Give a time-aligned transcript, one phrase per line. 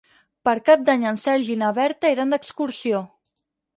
[0.47, 3.03] Per Cap d'Any en Sergi i na Berta iran d'excursió.